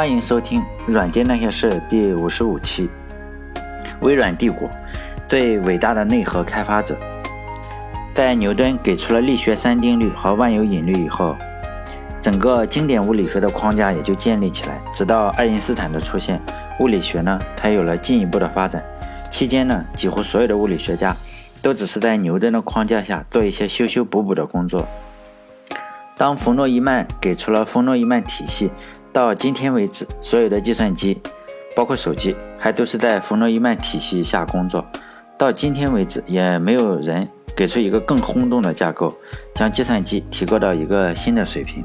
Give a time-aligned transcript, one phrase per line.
[0.00, 2.88] 欢迎收听《软件那些事》第五十五期。
[4.00, 4.66] 微软帝国
[5.28, 6.96] 对伟大的内核开发者，
[8.14, 11.36] 在牛顿给出了力学三定律和万有引力以后，
[12.18, 14.80] 整个经典物理学的框架也就建立起来。
[14.94, 16.40] 直到爱因斯坦的出现，
[16.78, 18.82] 物理学呢才有了进一步的发展。
[19.28, 21.14] 期间呢，几乎所有的物理学家
[21.60, 24.88] 都只是在牛顿的框架下做一些修修补补的工作。
[26.16, 28.70] 当冯诺依曼给出了冯诺依曼体系。
[29.12, 31.20] 到今天为止，所有的计算机，
[31.74, 34.86] 包括手机，还都是在冯诺依曼体系下工作。
[35.36, 39.12] 到今天为止，也没有人给出一个更轰动的架构，
[39.54, 41.82] 将计算机提高到一个新的水平。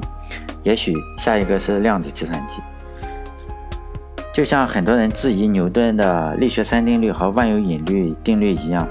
[0.62, 2.62] 也许下一个是量子计算机。
[4.32, 8.86] 就像很多人质疑牛顿的力学三定律和万有引力定律一样，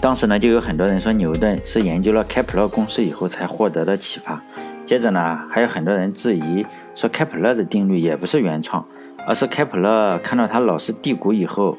[0.00, 4.40] 当时呢，就有很多人说牛顿是研究了开普勒公式以后才获得的启发。
[4.90, 8.84] 接着呢，还有很多人质疑说开普勒的定律也不是原创，
[9.24, 11.78] 而是开普勒看到他老师地谷以后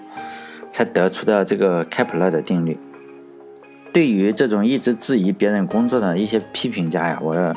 [0.71, 2.73] 才得出的这个开普勒的定律。
[3.91, 7.53] 对于这种一直质疑别人工作的一些批评家呀，我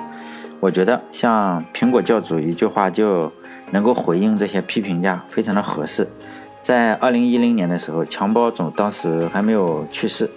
[0.58, 3.30] 我觉得像苹果教主一句话就
[3.70, 6.04] 能够回应这些批评家，非常的合适。
[6.62, 10.28] 在二零一零年的时候，强包总当时还没有去世，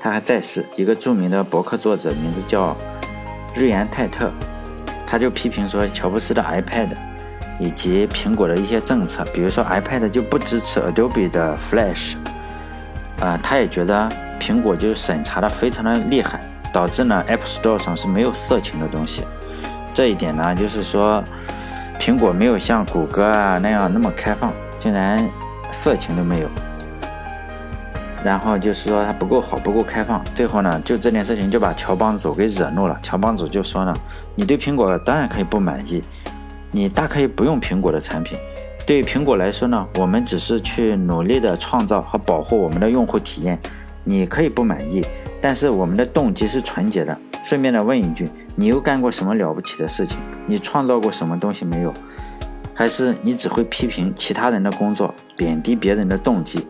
[0.00, 2.76] 他还在世，一个著名的博客作者，名字叫
[3.54, 4.32] 瑞安泰特。
[5.14, 6.88] 他就批评说，乔布斯的 iPad
[7.60, 12.16] 以及苹果的一些政策，比如说 iPad 就不支持 Adobe 的 Flash，
[13.20, 14.08] 啊，他也觉得
[14.40, 16.40] 苹果就是审查的非常的厉害，
[16.72, 19.22] 导致呢 App Store 上是没有色情的东西。
[19.94, 21.22] 这一点呢，就是说
[22.00, 25.24] 苹果没有像谷歌啊那样那么开放，竟然
[25.70, 26.48] 色情都没有。
[28.24, 30.24] 然后就是说它不够好，不够开放。
[30.34, 32.98] 最后呢，就这件事情就把乔帮主给惹怒了。
[33.02, 33.94] 乔帮主就说呢
[34.34, 36.02] ：“你对苹果当然可以不满意，
[36.70, 38.38] 你大可以不用苹果的产品。
[38.86, 43.58] 对于苹果来说呢，我们只是去努力的创造和保护我们的用户体验。
[44.04, 45.04] 你可以不满意，
[45.40, 47.18] 但是我们的动机是纯洁的。
[47.42, 50.18] 顺便的问一句，你又干过什么了不起的事情？
[50.46, 51.92] 你创造过什么东西没有？
[52.74, 56.66] 还是你只会批评其他人的工作，贬低别人的动机？”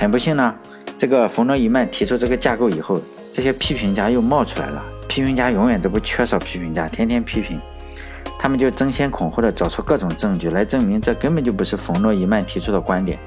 [0.00, 0.54] 很不幸呢，
[0.96, 2.98] 这个冯诺依曼提出这个架构以后，
[3.30, 4.82] 这些批评家又冒出来了。
[5.06, 7.60] 批评家永远都不缺少批评家，天天批评，
[8.38, 13.18] 他们就争先恐后的找出各种证据来证明这根本就不是冯诺依曼提出的观点，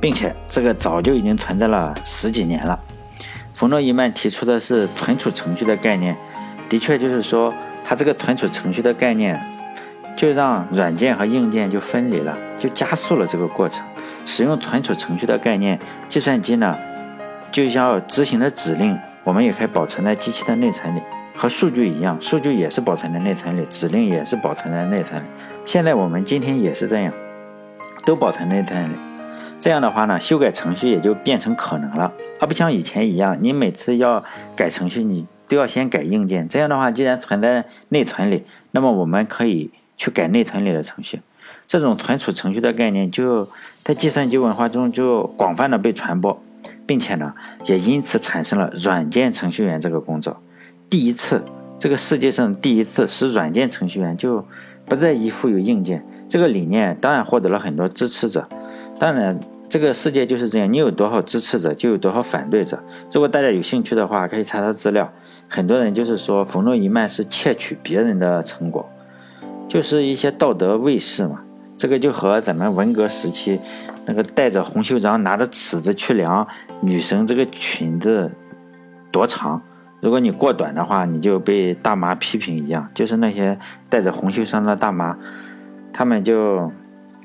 [0.00, 2.80] 并且这个早就已经存在了十几年了。
[3.52, 6.16] 冯诺依曼提出的是存储程序的概念，
[6.66, 7.52] 的确就是说
[7.84, 9.38] 他这个存储程序的概念，
[10.16, 13.84] 就让软件和硬件就分离了，就加速了这个过程。
[14.24, 16.76] 使用存储程序的概念，计算机呢，
[17.50, 21.02] 就像执行的指令，我们也可以保存在机器的内存里，
[21.36, 25.26] 和数据一样，数据也是保存在内存里，指令也是保存在内存里。
[25.64, 27.12] 现在我们今天也是这样，
[28.04, 28.96] 都保存内存里。
[29.60, 34.24] 这样的话呢，修改程序也就变成可能了，而不像以前一样，你每次要
[34.56, 36.48] 改程序，你都要先改硬件。
[36.48, 41.20] 这样的话，既然存在内存里，那么我们可以去改内存里的程序。
[41.68, 43.48] 这种存储程序的概念就
[43.82, 46.40] 在计算机文化中就广泛的被传播，
[46.86, 47.34] 并且呢，
[47.66, 50.40] 也因此产生了软件程序员这个工作。
[50.88, 51.42] 第一次，
[51.80, 54.46] 这个世界上第一次使软件程序员就
[54.86, 58.48] 不再依附于硬件这个理念，当然获得了很多支持者。
[59.00, 62.80] 当然，这个世界就是这样，你有多少支持者，就有多少反对者。
[63.10, 65.12] 如果大家有兴趣的话，可以查查资料。
[65.48, 68.88] 很多人就是说，冯诺依曼是窃取别人的成果，
[69.66, 71.40] 就是一些道德卫士嘛。
[71.82, 73.58] 这个就和咱们文革时期
[74.06, 76.46] 那个带着红袖章拿着尺子去量
[76.80, 78.30] 女生这个裙子
[79.10, 79.60] 多长，
[80.00, 82.88] 如果你过短的话，你就被大妈批评一样。
[82.94, 85.18] 就是那些带着红袖章的大妈，
[85.92, 86.70] 他们就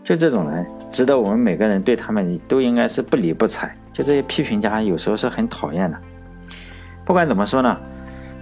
[0.03, 3.71] 就这种人，值得我们每个人对他们都应该是不理不睬。
[3.93, 5.95] 就这些批评家有时候是很讨厌的。
[7.05, 7.77] 不管怎么说呢，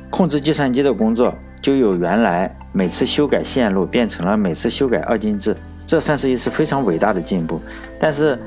[0.10, 5.54] 控制计算机的工作就有原来每次修改线路变成了每次修改二进制。
[5.86, 7.62] 这算是一次非常伟大的进步，
[8.00, 8.38] 但是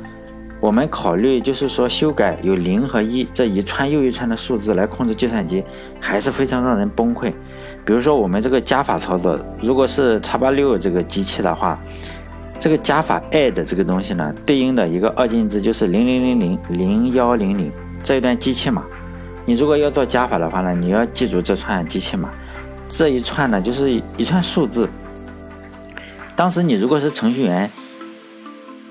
[0.60, 5.62] 我们考虑就是说修改有零和一这一串又一串的数字来控制计算机，
[6.00, 7.32] 还是非常让人崩溃。
[7.84, 11.78] 比如说我们这个加法操作，如果是叉八六这个机器的话，
[12.58, 17.70] 这个加法 add 这个东西呢，对应的一个二进制就是零零零零零幺零零
[18.02, 18.82] 这一段机器码。
[19.46, 22.30] 你如果要做加法的话呢，你要记住这串机器码，
[22.88, 24.88] 这一串呢就是一串数字。
[26.38, 27.68] 当时你如果是程序员，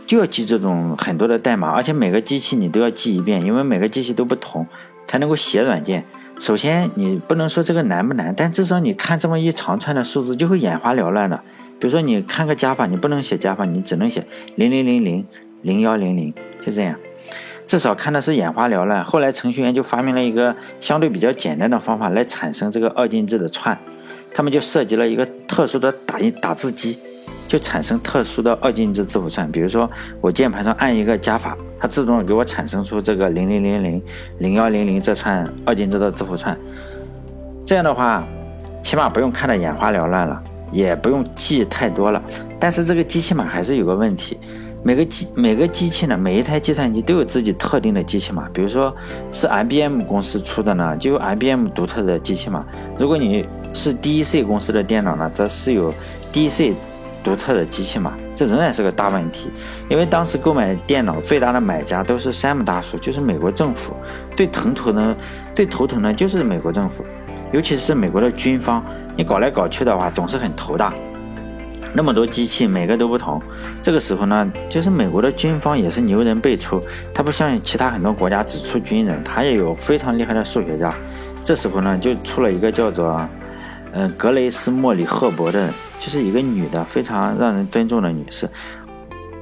[0.05, 4.67] 就要记这种很多的代码，而且每个机器你都要记一遍，因为每个机器都不同，
[5.07, 6.03] 才能够写软件。
[6.41, 11.39] 首先你不能说这个难不难，但至少你看这么一长串的数字就会眼花缭乱的。
[11.79, 15.25] 比如说你看个加法，你不能写加法，你只能写零零零零
[15.61, 16.99] 零幺零零，就这样。
[17.65, 19.05] 至少看的是眼花缭乱。
[19.05, 23.79] 后来程序员就发明了一个相对比较简单的方法来产生这个二进制的串，
[24.33, 26.99] 他们就设计了一个特殊的打印打字机，
[27.47, 29.49] 就产生特殊的二进制字符串。
[29.51, 29.89] 比如说
[30.21, 34.01] 我键盘上按一个加法，它自动给我产生出这个零零零零
[34.39, 36.57] 零幺零零这串二进制的字符串。
[37.65, 38.27] 这样的话，
[38.83, 40.41] 起码不用看得眼花缭乱了，
[40.71, 42.21] 也不用记太多了。
[42.59, 44.37] 但是这个机器码还是有个问题。
[44.83, 48.47] 每个机每个机器呢，每一台计算机都有自己特定的机器码。
[48.53, 48.95] 比如说
[49.33, 52.65] 是 IBM 公司出的呢，就有 IBM 独特的机器码。
[52.97, 55.93] 如果你是 DEC 公司的电脑呢，则是有
[56.31, 56.73] DEC
[57.23, 58.13] 独特的机器嘛。
[58.35, 59.49] 这仍然是个大问题，
[59.89, 63.95] 因为当时购买电脑最大的买家都是山姆大叔，就是美国政府。
[64.35, 65.15] 最疼头呢，
[65.55, 67.03] 最头疼的就是美国政府，
[67.51, 68.83] 尤其是美国的军方。
[69.15, 70.93] 你搞来搞去的话，总是很头大。
[71.93, 73.41] 那么多机器，每个都不同。
[73.81, 76.79] 这个时候呢，就是美国的军方也是牛人辈出，
[77.11, 80.93] 他不像其他很多国家只出军人，他也有非常厉害的数学家。
[81.43, 83.19] 这时候呢，就出了一个叫做，
[83.93, 85.69] 嗯，格雷斯莫里赫伯的，
[86.07, 88.49] 就是一个女的，非常让人尊重的女士。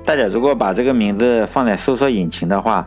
[0.04, 2.84] 大家如果把这个名字放在搜索引擎的话，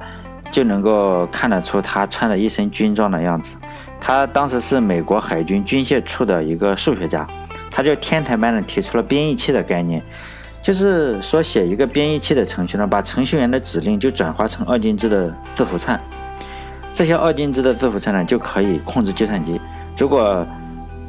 [0.51, 3.57] 就能够看得出她穿的一身军装的样子。
[4.01, 7.25] 她当时是美国海军军械处的一个数学家。
[7.71, 10.03] 她就天才般的提出了编译器的概念，
[10.61, 16.01] 就是说写一个编译器的程序呢，把程序员的指令就转化成二进制的字符串，
[16.93, 19.61] 这些二进制的字符串呢就可以控制计算机。
[19.97, 20.45] 如果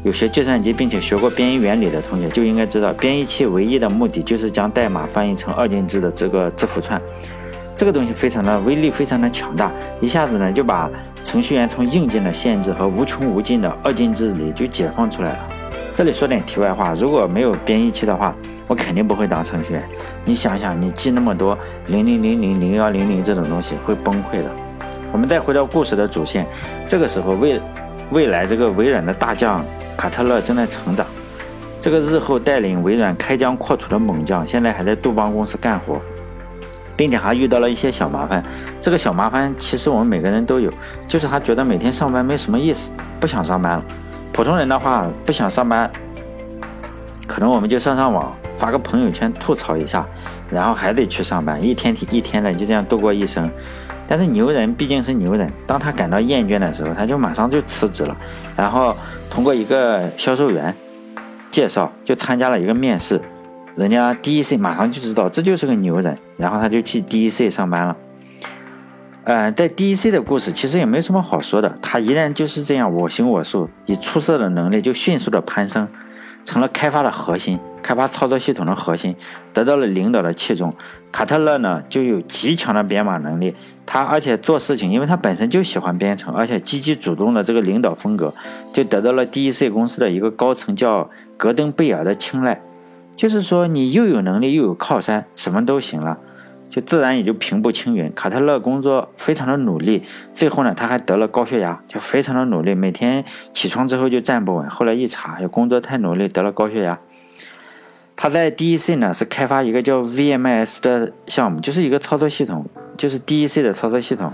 [0.04, 7.02] 有学计算机并且学过编译原理的同学，就应该知道，编译器唯一的目的就是将代码翻译成二进制的这个字符串，
[7.76, 10.90] 这个东西非常的威力非常的强大，一下子呢就把
[11.24, 15.40] 程序员从硬件的限制和无穷无尽的二进制里就解放出来了。
[15.94, 18.34] 这里说点题外话，如果没有编译器的话，
[18.68, 19.84] 我肯定不会当程序员。
[20.24, 21.58] 你想想，你记那么多
[21.88, 24.50] 零零零零零幺零零这种东西，会崩溃的。
[25.12, 26.48] 我们再回到故事的主线，
[26.88, 27.60] 这个时候未
[28.12, 29.66] 未来这个微软的大将
[30.00, 31.06] 卡特勒正在成长，
[31.82, 36.00] 这个日后带领微软开疆扩土的猛将，现在还在杜邦公司干活，
[36.96, 38.42] 并且还遇到了一些小麻烦。
[38.80, 40.72] 这个小麻烦其实我们每个人都有，
[41.06, 43.84] 就是他觉得每天上班没什么意思，不想上班了。
[44.32, 45.92] 普通人的话不想上班，
[47.28, 50.08] 可能我们就上上网，发个朋友圈吐槽一下，
[50.50, 53.52] 然后还得去上班，一天一天的就这样度过一生。
[54.12, 58.18] 但是牛人毕竟是牛人，当他感到厌倦的时候，他就马上就辞职了，
[58.58, 58.98] 然后
[59.30, 60.74] 通过一个销售员
[61.52, 63.22] 介绍，就参加了一个面试，
[63.76, 67.96] 人家 DEC 马上就知道这就是个牛人，然后他就去 DEC 上班了。
[69.26, 75.88] 呃，在 DEC 的故事其实也没什么好说的，他依然就是这样我行我素，以出色的能力就迅速的攀升，
[76.44, 79.16] 成了开发的核心，开发操作系统的核心，
[79.54, 80.74] 得到了领导的器重。
[81.12, 88.34] 卡特勒呢就有极强的编码能力，他而且做事情，因为他本身就喜欢编程，而且积极主动的这个领导风格，
[88.72, 92.62] 就得到了 DEC 公司的一个高层叫格登贝尔的青睐。
[93.16, 96.18] 就是说，你又有能力又有靠山，什么都行了。
[96.70, 98.14] 就自然也就平步青云。
[98.14, 100.04] 卡特勒工作非常的努力，
[100.36, 104.70] 最后呢，他还得了高血压，就非常的努力，每天起床之后就站不稳。
[104.70, 107.00] 后来一查，工作太努力得了高血压。
[108.22, 112.66] 他在 DEC 呢是开发一个叫 VMS 的项目，就是一个操作系统，
[112.98, 114.34] 就是 DEC 的操作系统。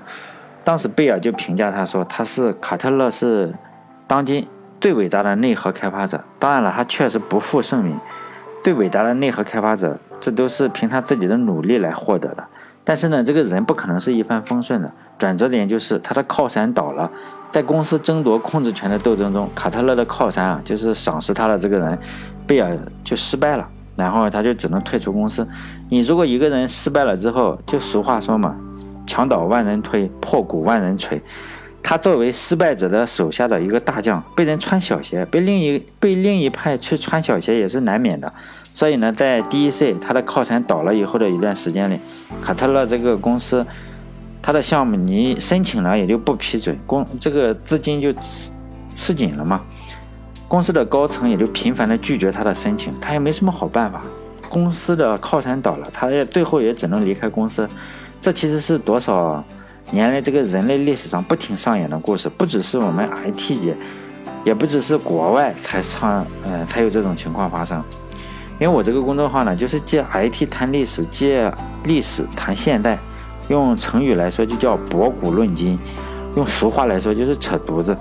[0.63, 3.53] 当时贝尔就评价他说，他是卡特勒是
[4.07, 4.47] 当今
[4.81, 6.23] 最伟大的内核开发者。
[6.39, 7.95] 当然了，他确实不负盛名。
[8.63, 12.43] 最伟大的内核开发者，这都是凭他自己的努力来获得的。
[12.83, 14.91] 但是呢，这个人不可能是一帆风顺的。
[15.19, 17.07] 转折点就是他的靠山倒了，
[17.51, 21.95] 在公司争夺控制权的斗争中，卡特勒的靠山啊，就是赏识他的这个人
[22.47, 25.47] 贝尔就失败了，然后他就只能退出公司。
[25.89, 28.55] 你如果一个人失败了之后，就俗话说嘛，
[29.07, 31.21] 墙倒万人推，破鼓万人锤。
[31.81, 38.33] 他作为失败者的手下的一个大将，被人穿小鞋，被另一被另一派去穿小鞋也是难免的。
[38.73, 41.99] 所以呢，在 DEC 他的靠山倒了以后的一段时间里，
[42.41, 43.63] 卡特勒这个公司，
[44.41, 48.51] 他的项目你申请了也就不批准，公这个资金就吃
[48.95, 49.61] 吃紧了嘛。
[50.47, 54.01] 公司的高层也就频繁的拒绝他的申请，他也没什么好办法。
[54.47, 57.67] 公司的靠山倒了，他也最后也只能离开公司。
[58.21, 59.43] 这其实是多少？
[59.91, 63.75] 年来，这个人类历史上不停上演的故事，不只是我们 IT 界，
[64.43, 67.83] 也不只是国外才上，呃，才有这种情况发生。
[68.59, 71.51] 因为我这个公众号呢，就是借 IT 谈历史，借
[71.83, 72.97] 历史谈现代，
[73.47, 75.77] 用成语来说就叫博古论今，
[76.35, 77.95] 用俗话来说就是扯犊子。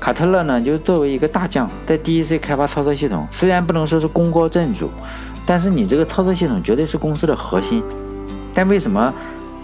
[0.00, 4.88] 卡特勒呢，就作为一个大将，在 DEC 开发操作系统，虽然不能说是功高震主，
[5.44, 7.82] 但是你这个操作系统绝对是公司的核心。
[8.54, 9.12] 但为什么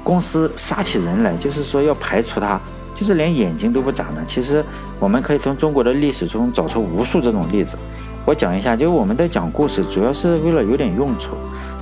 [0.03, 2.61] 公司杀起人来，就是说要排除他，
[2.95, 4.23] 就是连眼睛都不眨呢？
[4.27, 4.65] 其实
[4.99, 7.77] 我们可以从中国的历史中找出无数这种例子。
[8.25, 11.31] 我讲一下，就是我们在讲故事，主要是为了有点用处。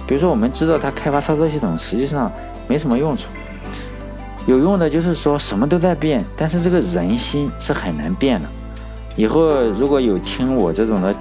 [0.07, 2.31] 比如说，我们知道他开发操作系统，实际上
[2.69, 3.29] 没什么用处。
[4.47, 8.49] 有用的就是说什么都在变，但是这个人心是很难变的。
[9.17, 11.15] 以后如果有听我这种的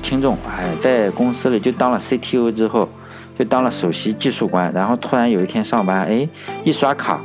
[0.00, 2.88] 听众，哎，在公司里就当了 CTO 之后，
[3.36, 6.28] 就当了首席技术官，然后突然有一天上班，哎，
[6.62, 7.20] 一刷卡，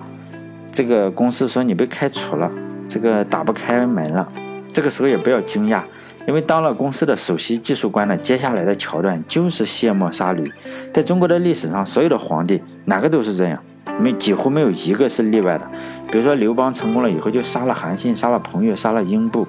[0.71, 2.49] 这个公司说你被开除了，
[2.87, 4.27] 这个打不开门了，
[4.73, 5.83] 这个时候也不要惊讶。
[6.27, 10.51] 因为当了公司的首席技术官呢，接下来的桥段就是卸磨杀驴。
[10.93, 13.61] 在中国的历史上，所有的皇帝哪个都是这样，
[13.99, 15.67] 没几乎没有一个是例外的。
[16.11, 19.47] 比如说刘邦成功了以后，就杀了韩信，杀了彭越，杀了英布。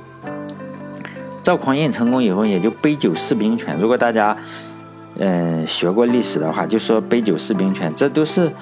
[1.43, 3.79] 赵匡胤成功以后，也就杯酒释兵权。
[3.79, 4.37] 如果大家
[5.19, 8.53] 嗯学过历史的话，就说杯酒释兵权，这都是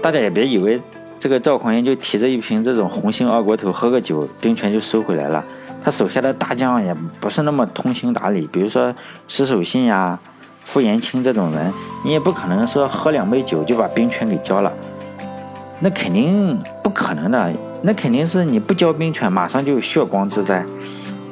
[0.00, 0.80] 大家也别以为
[1.18, 5.44] 这个赵匡胤就提着一瓶这种红星二锅头喝个酒，兵权就收回来了。
[5.82, 8.94] 他手下的大将也不是那么通情达理，比如说
[9.26, 10.18] 石守信呀、
[10.62, 11.72] 傅延青这种人，
[12.04, 14.70] 你也不可能说喝两杯酒就把兵权给交了，
[15.80, 17.52] 那肯定不可能的。
[17.82, 20.64] 那肯定是你不交兵权，马上就有血光之灾。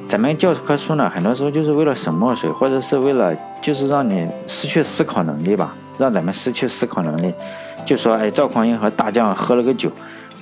[0.09, 7.33] 咱们教科书呢，很多时候就是为了省墨水，或者是为了就是让你失去思考能力吧，让咱们失去思考能力。
[7.85, 9.93] 就说哎，赵匡胤和大将喝了个酒，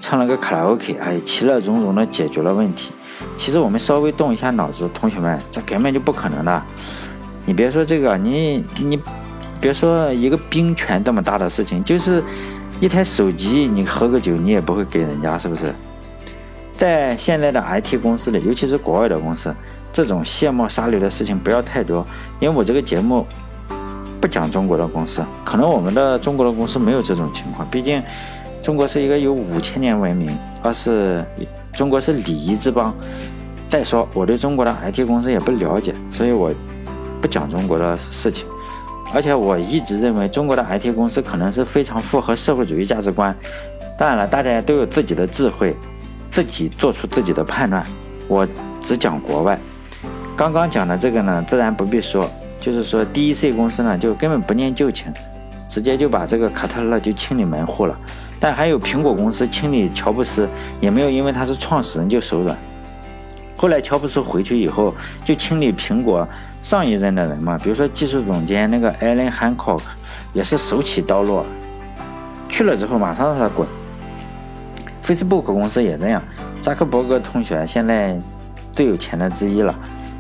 [0.00, 2.92] 唱了个卡拉 OK，哎，其乐融融的解决了问题。
[3.36, 6.62] 其实我们稍微动一下脑子，同学们，这根本就不可能的。
[7.44, 8.98] 你别说这个，你你
[9.60, 12.22] 别说一个兵权这么大的事情，就是
[12.80, 15.72] 一台手机，你喝个酒你也不会给人家，是不是？
[16.76, 19.54] 在现在的 IT 公司里，尤其是国外的公司，
[19.92, 22.06] 这种卸磨杀驴的事情不要太多。
[22.38, 23.26] 因为我这个节目
[24.20, 28.02] 不讲中国的公司，可能我们的中国的公司没有这种情况，毕竟
[28.62, 31.24] 中国是一个有五千年文明，而是。
[31.76, 32.94] 中国是礼仪之邦。
[33.68, 36.50] 再说，我对中国的 IT 公司也不了解，所以我
[37.20, 38.46] 不讲中国的事情。
[39.14, 43.34] 而且我一直认为，中国的 IT 公司可能是非常符合社会主义价值观。
[43.96, 45.74] 当然了，大家都有自己的智慧，
[46.28, 47.84] 自己做出自己的判断。
[48.28, 48.46] 我
[48.80, 49.58] 只讲国外。
[50.36, 52.28] 刚刚讲的这个呢，自然不必说，
[52.60, 55.10] 就是说 DEC 公司呢，就根本不念旧情，
[55.66, 57.98] 直接就把这个卡特勒就清理门户了。
[58.38, 60.46] 但还有苹果公司清理乔布斯，
[60.78, 62.54] 也没有因为他是创始人就手软。
[63.56, 64.94] 后来乔布斯回去以后，
[65.24, 66.28] 就清理苹果
[66.62, 69.80] 上一任的人嘛，比如说技术总监那个 Alan Hancock，
[70.32, 71.44] 也是手起刀落，
[72.48, 73.66] 去了之后马上让他滚。
[75.02, 76.22] Facebook 公司也这样，
[76.60, 78.18] 扎克伯格同学现在
[78.74, 79.74] 最有钱的之一了，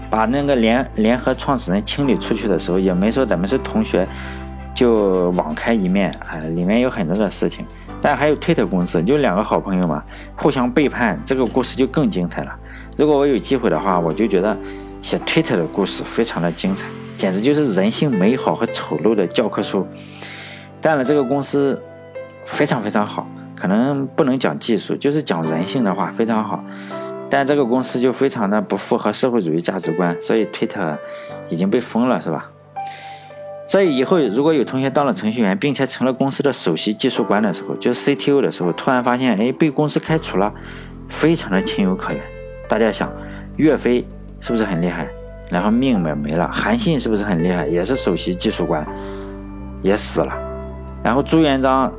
[0.08, 4.06] 把那个联联合创始人清理出去的时候，也没说咱们是同学
[4.72, 7.66] 就网开一面啊，里面有很多的事情。
[8.00, 10.02] 但还有推特公司，就两个好朋友嘛，
[10.36, 12.56] 互相背叛，这个故事就更精彩了。
[12.96, 14.56] 如果我有机会的话，我就觉得
[15.02, 19.86] 写推特的故事非常的精彩，简直就是人性美好和丑陋的教科书。
[20.80, 21.82] 但了，这个公司
[22.44, 26.64] 非常非常好，可能不能讲技术，就是讲人性的话非常好。
[27.28, 30.96] 但这个公司就非常的不符合社会主义价值观，所以推特
[31.50, 32.50] 已经被封了，是吧？
[33.68, 40.54] 所以以后如果有同学当了程序员，并且成了公司的首席技术官的时候，就是 CTO 的时候，突然发现，哎，被公司开除了，
[41.08, 42.35] 非常的情有可原。
[42.68, 43.12] 大家想，
[43.56, 44.06] 岳飞
[44.40, 45.06] 是不是很厉害？
[45.48, 46.50] 然后命也没了。
[46.52, 47.66] 韩信是不是很厉害？
[47.68, 48.84] 也是首席技术官，
[49.82, 50.32] 也死了。
[51.02, 51.92] 然后朱元璋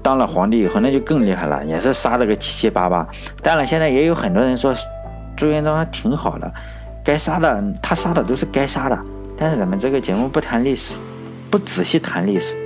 [0.00, 3.04] 当了皇帝以后，那就更厉害了，也是杀了个七七八八。
[3.42, 4.72] 当然，现在也有很多人说
[5.36, 6.48] 朱元璋挺好的，
[7.04, 8.96] 该杀的他杀的都是该杀的。
[9.36, 10.96] 但是咱们这个节目不谈历史，
[11.50, 12.56] 不仔细谈历史，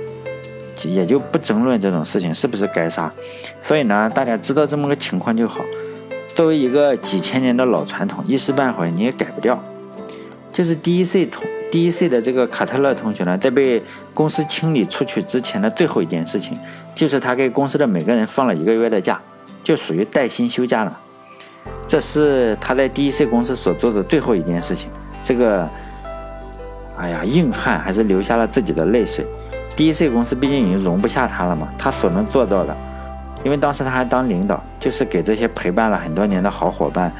[0.83, 3.11] 也就不争论这种事情是不是该杀。
[3.63, 5.61] 所以呢，大家知道这么个情况就好。
[6.33, 9.61] 作为一个几千年的老传统，一时半会儿你也改不掉。
[10.51, 13.81] 就是 DEC 同 DEC 的这个卡特勒同学呢，在被
[14.13, 16.57] 公司清理出去之前的最后一件事情，
[16.93, 19.19] 就是他给公司的每个人放了一个月的假，
[19.63, 20.99] 就属于带薪休假了。
[21.87, 24.89] 这是他在 DEC 公司所做的最后一件事情。
[25.23, 25.67] 这个。
[26.97, 29.25] 哎呀，硬汉还是流下了自己的泪水。
[29.75, 32.77] DEC 公司毕竟已经容不下他了嘛，他所能做到的，
[33.43, 37.11] 因为当时他还当领导，就是给这些陪伴了很多年的好伙伴，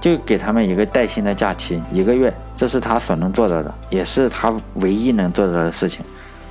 [0.00, 6.04] 就给他们一个带薪的假期，一个月，这是他所能做到的，也是他唯一能做到的事情。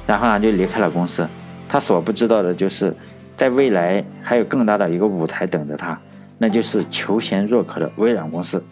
[0.05, 1.27] 然后呢，就离开了公司。
[1.69, 2.95] 他所不知道的就是，
[3.35, 5.99] 在未来还有更大的一个舞台等着他，
[6.37, 8.63] 那就是求贤若渴的微软公司。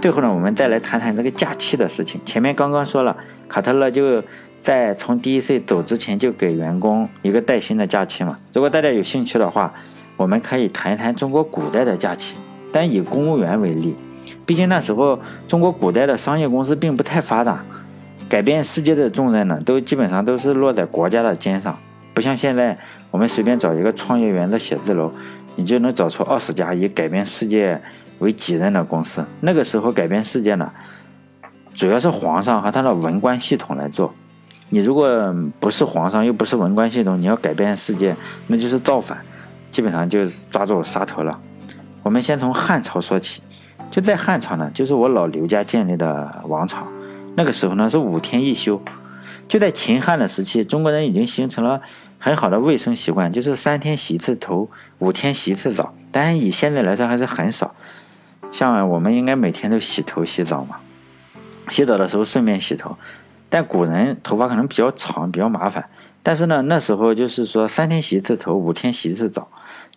[0.00, 2.20] 最后呢，我们再来谈谈这个假期的事情。
[2.24, 3.16] 前面刚刚说了，
[3.48, 4.22] 卡特勒就
[4.64, 8.38] 在从第一岁走之前就给员工一个带薪的假期嘛。
[8.54, 9.74] 如果大家有兴趣的话，
[10.16, 12.36] 我们可以谈一谈中国古代的假期。
[12.72, 13.94] 但以公务员为例，
[14.46, 17.62] 毕竟那时候中国古代的商业公司并不太发达，
[18.26, 21.78] 改变世界的重任呢，都基本上都是落在国家的肩上，
[22.14, 22.78] 不像现在
[23.10, 25.12] 我们随便找一个创业园的写字楼，
[25.56, 27.82] 你就能找出二十家以改变世界
[28.20, 29.26] 为己任的公司。
[29.40, 30.72] 那个时候改变世界呢，
[31.74, 34.14] 主要是皇上和他的文官系统来做。
[34.74, 38.16] 你如果不是皇上，又不是文官系统，你要改变世界，
[38.48, 39.16] 那就是造反，
[39.70, 41.40] 基本上就是抓住杀头了。
[42.02, 43.40] 我们先从汉朝说起，
[43.88, 46.84] 就在汉朝呢，就是我老刘家建立的王朝。
[47.36, 48.82] 那个时候呢是五天一休。
[49.46, 51.80] 就在秦汉的时期，中国人已经形成了
[52.18, 55.94] 很好的卫生习惯，就是三天洗一次头，五天洗一次澡。
[56.10, 57.72] 但以现在来说还是很少。
[58.50, 60.78] 像我们应该每天都洗头洗澡嘛，
[61.70, 62.96] 洗澡的时候顺便洗头。
[63.48, 65.84] 但古人头发可能比较长，比较麻烦。
[66.22, 69.48] 但是呢，那时候就是说三天洗一次头，五天洗一次澡，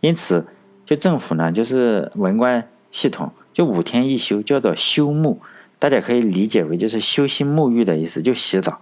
[0.01, 0.45] 因此。
[0.87, 5.35] 就政府呢，就是文官系统，就五天一休，叫做休沐，
[5.79, 8.79] 大家可以理解为就是休息沐浴的意思，就洗澡。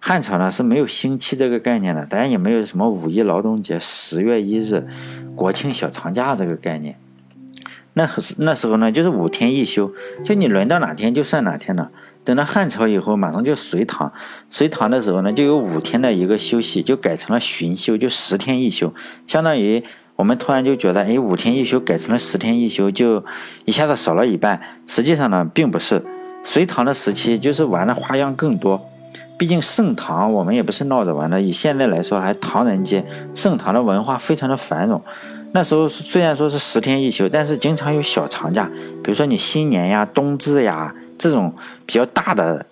[0.00, 4.84] 汉朝呢是没有星期这个概念的，当然也没有什么五一劳动节、十月一日、
[5.36, 6.98] 国庆小长假这个概念。
[7.92, 9.92] 那那时候呢，就是五天一休，
[10.24, 11.92] 就你轮到哪天就算哪天了。
[12.26, 14.12] 等到汉朝以后，马上就隋唐，
[14.50, 18.92] 隋唐的时候呢，就有五天的一个休息，就改成了旬休，就十天一休，
[19.26, 19.82] 相当于。
[20.16, 23.22] 我们突然就觉得，哎，五天一休改成了十天一休，就
[23.66, 24.58] 一下子少了一半。
[24.86, 26.02] 实际上呢，并不是。
[26.42, 28.80] 隋唐的时期就是玩的花样更多。
[29.36, 33.04] 毕竟盛唐我们也不是闹着玩的，以现在来说还唐人街。
[33.34, 35.02] 盛唐的文化非常的繁荣。
[35.52, 38.70] 那时候虽然说是十天一休，但是经常有小长假，
[39.04, 41.52] 比如说你新年呀、冬至呀这种
[41.84, 42.64] 比较大的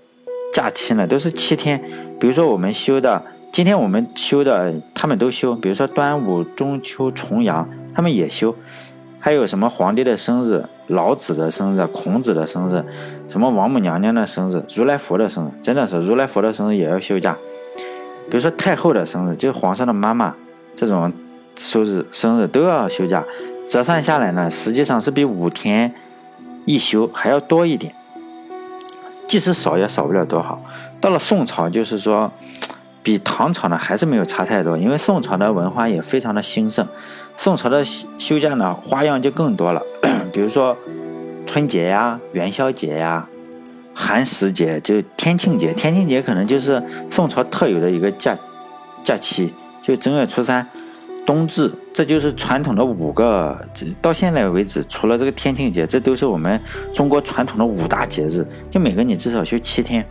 [0.52, 1.80] 假期呢，都是七天。
[2.20, 3.22] 比如说我们休的。
[3.52, 5.54] 今天我们休的，他们都休。
[5.54, 8.52] 比如说端午、中秋、重阳，他们也休。
[9.20, 12.84] 还有什么皇帝的生日、老子的生日、孔子的生日，
[13.28, 17.38] 什么王母娘娘的生日、如来佛的生日，真的是如来佛的生日也要休假。
[18.28, 20.34] 比如说太后的生日，就是皇上的妈妈
[20.74, 21.12] 这种
[21.56, 23.22] 生日生日都要休假。
[23.68, 25.94] 折算下来呢，实际上是比五天
[26.64, 27.94] 一休还要多一点。
[29.26, 30.60] 即使少也少不了多少。
[31.00, 32.30] 到了宋朝，就是说。
[33.02, 36.88] 比唐朝呢还是没有差太多，因为宋朝的文化也非常的兴盛，
[37.36, 39.82] 宋朝的休假呢花样就更多了，
[40.32, 40.74] 比如说
[41.46, 43.28] 春节呀、元宵节呀、
[43.92, 48.34] 寒食节，就天庆节，天庆节可能就是宋朝特有的一个假
[49.02, 50.66] 假期，就正月初三、
[51.26, 53.58] 冬至，这就是传统的五个，
[54.02, 56.60] 到现在为止，除了这个天庆节，这都是我们
[56.92, 60.04] 中国传统的五大节日，就每个你至少休七天。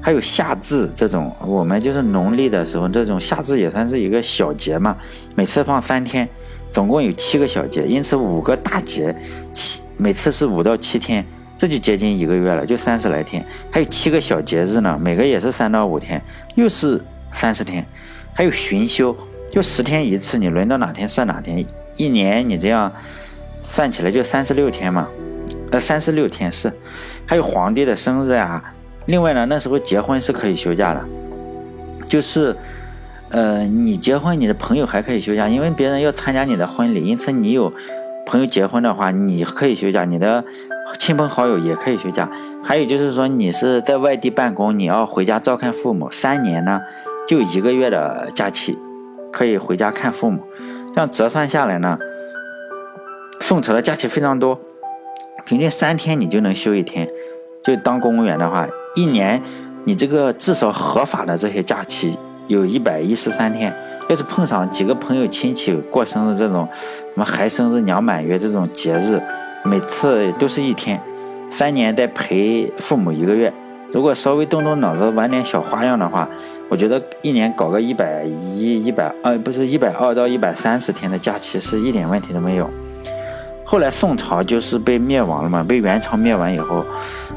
[0.00, 4.96] 还有夏至这种，我们就是农历的时候，这种夏至也算是一个小节嘛。
[5.34, 6.26] 每次放三天，
[6.72, 9.14] 总共有七个小节，因此五个大节，
[9.52, 11.26] 七每次是五到七天，
[11.58, 13.44] 这就接近一个月了，就三十来天。
[13.72, 16.22] 还有七个小节日呢，每个也是三到五天，
[16.54, 17.84] 又是三十天。
[18.32, 19.14] 还有旬休，
[19.50, 21.64] 就十天一次，你轮到哪天算哪天。
[21.96, 22.92] 一年你这样
[23.64, 25.08] 算起来就三十六天嘛，
[25.72, 26.72] 呃，三十六天是。
[27.26, 28.62] 还有皇帝的生日啊。
[29.06, 31.02] 另外呢，那时候结婚是可以休假的，
[32.06, 32.54] 就是，
[33.30, 37.72] 呃，你结婚，你的朋友还可以休假，因为别人要参加你的婚礼，因此你有
[38.26, 40.44] 朋友结婚的话，你可以休假，你的
[40.98, 42.30] 亲朋好友也可以休假。
[42.62, 46.80] 还有就是说，你是在外地办公，你要回家照看父母，三年呢
[47.26, 48.78] 就一个月的假期，
[49.32, 50.42] 可以回家看父母。
[50.94, 51.98] 这样折算下来呢，
[53.40, 54.60] 宋朝的假期非常多，
[55.44, 57.08] 平均三天你就能休一天。
[57.62, 59.42] 就当公务员的话，一年
[59.84, 63.74] 你这个至少合法的这些假期有一百一十三天。
[64.08, 69.20] 要是碰上几个朋友亲戚过生日这种，什么孩生日、娘满月这种节日，
[69.64, 70.98] 每次都是一天，
[71.50, 73.52] 三年得陪父母一个月。
[73.92, 76.26] 如果稍微动动脑子玩点小花样的话，
[76.68, 82.68] 我觉得一年搞个一百一、一百二，不是一百二到一百三十天的假期是一点问题都没有。
[83.64, 86.84] 后来宋朝就是被灭亡了嘛，被元朝灭完以后，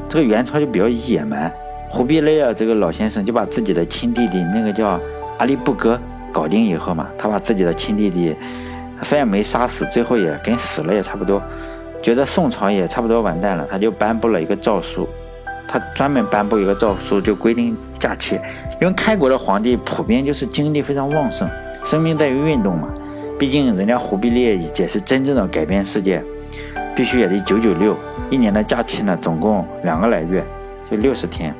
[0.08, 1.50] 这个元朝就比较野蛮。
[1.90, 4.98] 忽必烈啊，这个老先生就把自己的亲弟弟那个叫
[5.38, 5.98] 阿力不哥
[6.32, 8.34] 搞定以后嘛，他把自己的亲弟弟
[9.02, 11.42] 虽然没杀死，最后也跟死了也差不多，
[12.02, 15.06] 觉得宋朝也差不多完蛋了，他就颁布了一个诏书，
[15.72, 18.38] 他专门颁布一个诏书，就规定假期，
[18.78, 21.48] 因为开国的皇帝普遍就是精力非常旺盛，
[21.82, 22.88] 生命在于运动嘛。
[23.38, 26.22] 毕竟人家忽必烈也是真正的改变世界，
[26.94, 27.96] 必须也得九九六，
[28.28, 30.44] 一年的假期呢总共两个来月，
[30.90, 31.54] 就六十天。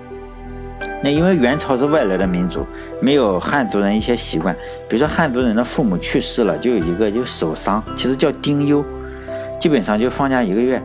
[1.03, 2.67] 那因为元朝是外来的民族，
[3.01, 4.55] 没有汉族人一些习惯，
[4.91, 8.85] 比如说汉族人的父母去世了，就有一个就守丧，其实叫丁忧，
[9.59, 10.79] 基本上就放假一个月。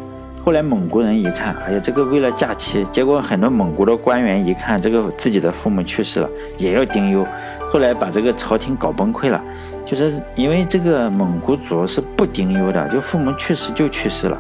[0.48, 7.28] 后来蒙古人一看，哎呀，这个为了假期，结果很多蒙古的官员一看，这个自己的父母去世了，也要丁忧。
[7.70, 9.44] 后来把这个朝廷搞崩溃了，
[9.86, 14.38] 就是因为这个蒙古族是不丁忧的，就父母去世就去世了，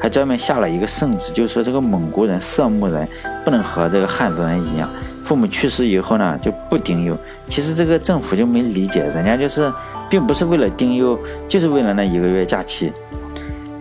[0.00, 3.06] 还专门下了一个圣旨，就是说这个蒙古人、色目人
[3.44, 4.88] 不能和这个汉族人一样，
[5.22, 7.14] 父母去世以后呢就不丁忧。
[7.48, 9.70] 其实这个政府就没理解，人家就是
[10.08, 12.90] 并不是为了丁忧，就是为了那一个月假期。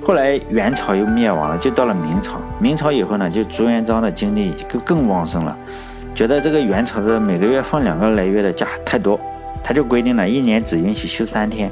[0.03, 2.41] 后来元朝又灭亡了，就到了明朝。
[2.59, 5.55] 明朝以后呢，就朱元璋的精力就更旺盛了，
[6.15, 9.19] 觉得这个元朝的每个月放两个来月的假太多，
[9.63, 11.69] 他就规定了一年只允许休三天，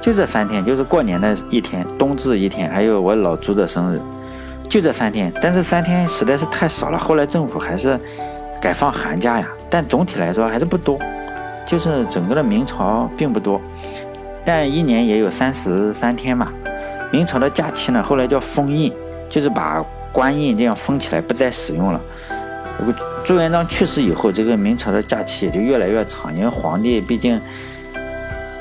[0.00, 4.00] 就这三天，就是过年的一天、冬至一天，还有我老朱的生日，
[4.68, 5.32] 就这三天。
[5.40, 7.98] 但是三天实在是太少了，后来政府还是
[8.60, 9.48] 改放寒假呀。
[9.70, 10.98] 但总体来说还是不多，
[11.64, 13.60] 就是整个的明朝并不多，
[14.44, 16.50] 但一年也有三十三天嘛。
[17.12, 18.92] 明朝的假期呢，后来叫封印，
[19.28, 22.00] 就是把官印这样封起来，不再使用了。
[23.24, 27.40] 朱元璋去世以后，这个明朝的假期也就越来越长，因为皇帝毕竟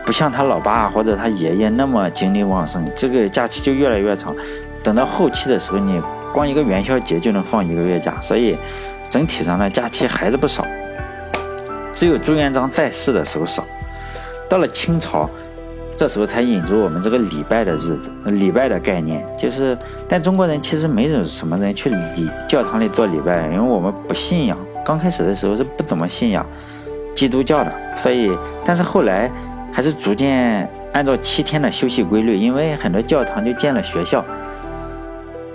[0.04, 4.36] 不像他老爸或者他爷爷那么精力旺盛，这个假期就越来越长。
[4.84, 6.02] 等到后期的时候，你
[6.34, 8.58] 光一个元宵节就能放一个月假，所以
[9.08, 10.66] 整体上呢，假期还是不少。
[11.94, 13.64] 只有朱元璋在世的时候少。
[14.50, 15.30] 到了清朝。
[16.00, 24.58] 这时候才引入我们这个礼拜的日子，礼拜的概念就是，但中国人其实没有什么人去礼教堂里做礼拜，因为我们不信仰。
[24.86, 26.46] 刚开始的时候是不怎么信仰
[27.14, 28.32] 基督教的，所以，
[28.64, 29.30] 但是后来
[29.74, 34.24] 还是逐渐按照七天的休息规律，因为很多教堂就建了学校。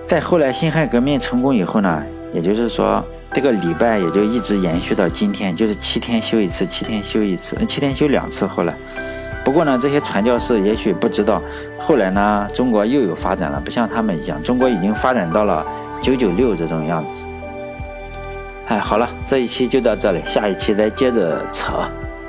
[0.07, 2.03] 在后来辛亥革命成功以后呢，
[2.35, 3.03] 也就是说
[3.33, 8.45] 这个礼拜也就一直延续到今天，就是七天休一次，七天休一次，七天休两次。
[8.45, 8.75] 后来。
[9.45, 11.41] 不过呢，这些传教士也许不知道，
[11.79, 15.65] 后来呢，中国又有发展了，不像他们一样，中国已经发展到了
[16.01, 17.27] 九九六这种样子。
[18.67, 21.75] 哎，好了，这一期就到这里，下一期再接着扯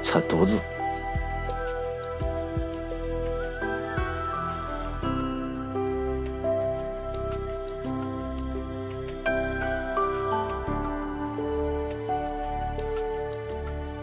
[0.04, 0.60] 扯犊子。